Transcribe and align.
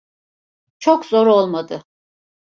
Çok 0.79 1.05
zor 1.05 1.27
olmadı. 1.27 1.83